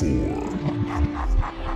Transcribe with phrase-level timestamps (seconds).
[0.00, 1.69] four.